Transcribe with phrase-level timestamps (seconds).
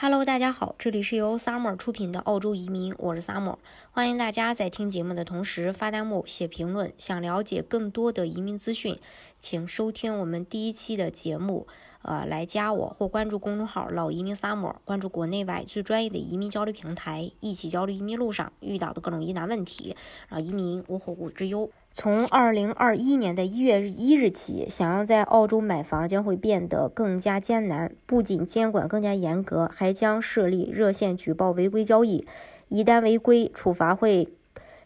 [0.00, 3.56] Hello，大家好，这里是由 Summer 出品的澳洲移民，我是 Summer，
[3.90, 6.92] 欢迎大家在听节目的同时发弹幕、写评论。
[6.96, 8.96] 想了解更多的移民资讯，
[9.40, 11.66] 请收听我们第一期的节目。
[12.02, 19.96] 呃，来加我或关注公众号“老移民 Summer”，关注国内外最专业的移民交流平台，一起交流移民路上遇到的各种疑难问题，
[20.28, 21.68] 让移民无后顾之忧。
[21.90, 27.92] 从二零二一年的一月一日起，想要在澳洲买房将会变得更加艰难。
[28.06, 32.24] 不仅监管更加严格，还将设立热线举报违规交易，
[32.68, 34.28] 一旦违规，处罚会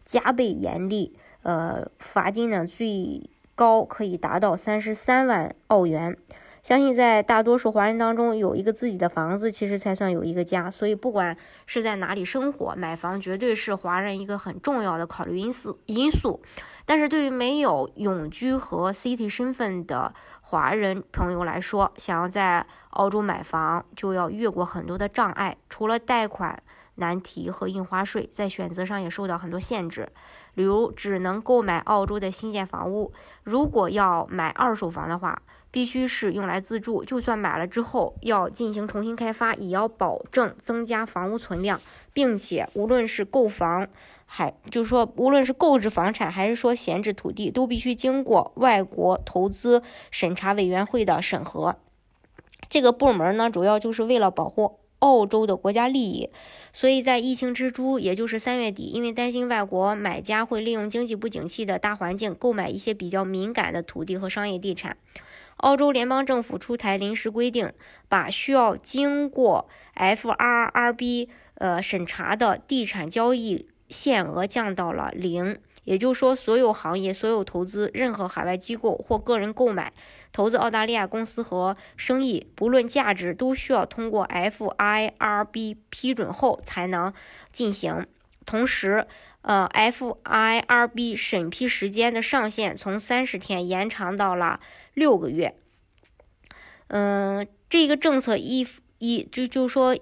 [0.04, 1.14] 加倍严厉。
[1.42, 3.20] 呃，罚金呢最
[3.54, 6.16] 高可以达到三十三万澳元。
[6.62, 10.70] 相信在大多数华人当中，有一个自己的房子，其实才算有一个家。
[10.70, 16.40] 所以，不管是在哪里生活，买房绝对是华人一个很重要的考虑因素因素。
[16.86, 25.56] 但是对于没有永居和 City 身份的华人朋友来说，想要在澳洲买房，就要越过很多的障碍。
[25.68, 26.62] 除了贷款
[26.96, 30.08] 难题和印花税，在选择上也受到很多限制。
[30.54, 33.12] 比如，只能购买澳洲的新建房屋。
[33.42, 35.40] 如果要买二手房的话，
[35.70, 41.80] 必须是用来自住，就算买了之后要进行重新开发，也要保证增加房屋存量，
[42.12, 43.88] 并且无论是购房，
[44.26, 51.76] 还就是说无论是购置房产还是说闲置土地，都必须经过外国投资审查委员会的审核。
[52.68, 56.30] 这个部门呢，主要就是为了保护澳洲的国家利益，
[56.72, 64.96] 所以在疫情之初，也就是三月底，因为担心外国买家会利用经济不景气的大环境购买一些比较敏感的土地和商业地产。
[65.56, 67.72] 澳洲联邦政府出台临时规定，
[68.08, 75.58] 把需要经过 FRRB 呃审查的地产交易限额降到了零。
[75.84, 79.92] 也就是说，所有行业、所有投资、任何海外机构或个人购买、
[80.32, 87.12] 投资澳大利亚公司和生意，不论价值，都需要通过 FIRB 批准后才能
[87.52, 88.06] 进行。
[88.46, 89.06] 同时，
[89.42, 94.60] 呃，FIRB 审批时间的上限从三十天延长到了。
[94.94, 95.56] 六个月，
[96.88, 98.68] 嗯，这个政策一
[98.98, 99.96] 一就就说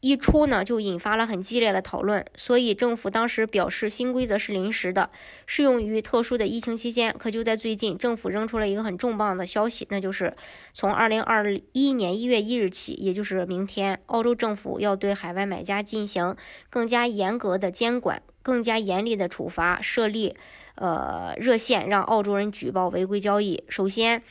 [0.00, 2.24] 一出呢，就引发了很激烈的讨论。
[2.34, 5.10] 所以政府当时表示，新规则是临时的，
[5.46, 7.14] 适用于特殊的疫情期间。
[7.18, 10.34] 可就在最近，政府扔出了一个很重磅的消息，那就是
[10.72, 16.34] 从二零二一年一月一日起，也就是明天，澳洲政府要对海外买家进行
[16.70, 20.34] 更加严格的监管，更加严厉的处罚，设立。
[20.76, 23.62] 呃，热线让澳洲人举报违规交易。
[23.68, 24.22] 首先，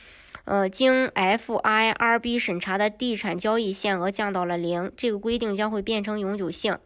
[0.50, 6.76] 呃，经 FIRB 审查的地产交易限额降到了零，这个规定将会变成永久性。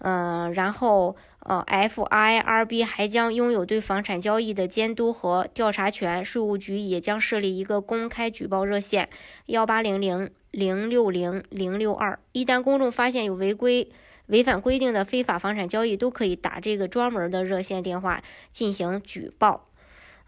[0.00, 6.22] 嗯，然后，呃，FIRB 还将拥有对房产交易的监督和调查权。
[6.22, 9.08] 税务局也将设立一个公开举报热线：
[9.46, 12.18] 幺八零零零六零零六二。
[12.32, 13.90] 一旦公众发现有违规，
[14.26, 19.67] 违反规定的非法房产交易都可以打这个专门的热线电话进行举报。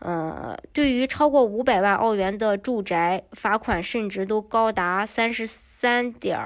[0.00, 6.38] 呃，对于超过五百万澳元的住宅，罚款甚至都高达三十三点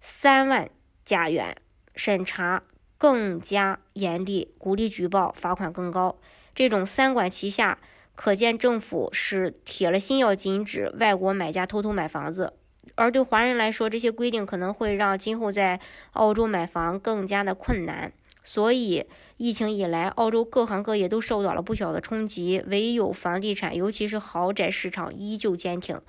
[0.00, 0.68] 三万
[1.04, 1.56] 加元，
[1.94, 2.62] 审查
[2.96, 6.18] 更加严厉，鼓励举报，罚款更高。
[6.52, 7.78] 这种三管齐下，
[8.16, 12.54] 可见政府是铁了心要禁止外国买家偷偷买房子。
[12.96, 15.78] 而对华人来说，这些规定可能会让今后在
[16.14, 18.12] 澳洲买房更加的困难。
[18.42, 19.04] 所以，
[19.36, 26.00] 疫情以来，澳洲各行各业都受到了不小的冲击，唯有房地产，尤其是豪宅市场依旧坚挺。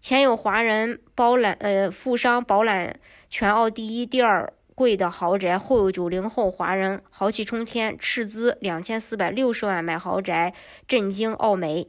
[0.00, 2.98] 前有华人包揽，呃，富商包揽
[3.30, 10.54] 全澳第一、第二贵的豪宅，后有九零后华人豪气冲天，斥资两千四百六十万买豪宅，
[10.86, 11.88] 震惊澳媒。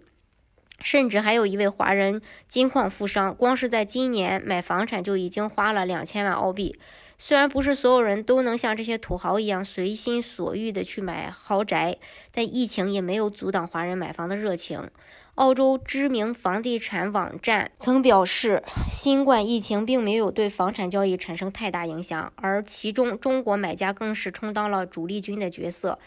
[0.81, 6.79] 甚至还有一位华人金矿富商，光是在今年买房产就已经花了两千万澳币。
[7.17, 11.97] 虽然不是所有人都能像这些土豪一样随心所欲的去买豪宅，
[12.31, 14.89] 但疫情也没有阻挡华人买房的热情。
[15.35, 25.97] 澳洲知名房地产网站曾表示，新冠疫情并没有对房产交易产生太大影响，而其中中国买家更是充当了主力军的角色。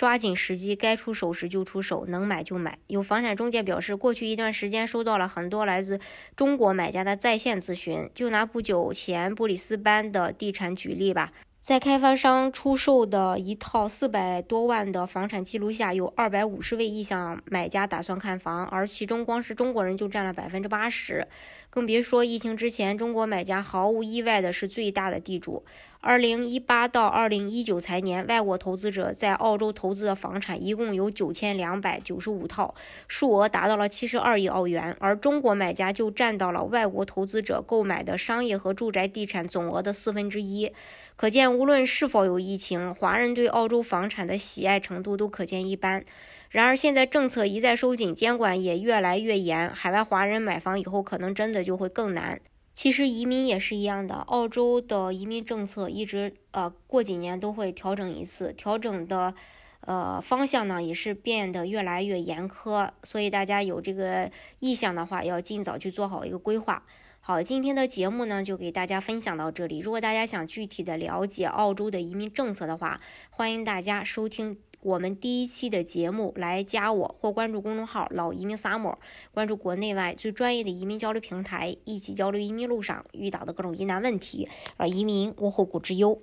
[0.00, 2.78] 抓紧时机，该出手时就出手，能买就买。
[2.86, 6.00] 有房产中介表示，过去一段时间收到了很多来自
[6.34, 8.08] 中国买家的在线咨询。
[8.14, 21.28] 就拿不久前布里斯班的地产举例吧，在开发商出售的一套四百多万的房产记录下，有二百五十位意向买家打算看房，而其中光是中国人就占了百分之八十。
[21.68, 25.62] 更别说疫情之前，中国买家毫无意外的是最大的地主。
[26.02, 32.74] 二零一八到二零一九财年，外国投资者在澳洲投资的房产一共有九千两百九十五套，
[33.06, 40.72] 数额达到了七十二亿澳元，而中国买家就占到了外国投资者购买的商业和住宅地产总额的四分之一。
[41.16, 46.06] 可见，无论是否有疫情，华人对澳洲房产的喜爱程度都可见一斑。
[46.48, 52.40] 然而，现在政策一再收紧，监管也越来越严，海外华人买房以后可能真的就会更难。
[52.80, 59.34] 其实移民也是一样的，澳洲的移民政策一直呃过几年都会调整一次，调整的
[59.82, 64.30] 呃方向呢也是变得越来越严苛，所以大家有这个
[64.60, 66.82] 意向的话，要尽早去做好一个规划。
[67.20, 69.80] 好，今天的节目呢就给大家分享到这里。
[69.80, 72.98] 如果大家想具体的了解澳洲的移民政策的话，
[73.28, 74.56] 欢迎大家收听。
[74.82, 78.96] 我们第一期的节目，来加我或关注公众号“老移民 summer”，
[79.30, 84.48] 关注国内外最专业的移民交流平台，一起交流移民路上遇到的各种疑难问题，
[84.78, 86.22] 而移民无后顾之忧。